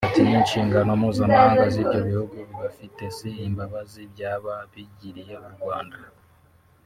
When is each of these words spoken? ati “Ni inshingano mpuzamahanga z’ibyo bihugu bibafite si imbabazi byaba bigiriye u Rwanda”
ati 0.07 0.21
“Ni 0.23 0.33
inshingano 0.39 0.91
mpuzamahanga 1.01 1.65
z’ibyo 1.73 1.99
bihugu 2.07 2.33
bibafite 2.49 3.03
si 3.17 3.29
imbabazi 3.47 4.01
byaba 4.13 4.53
bigiriye 4.71 5.35
u 5.45 5.49
Rwanda” 5.55 5.97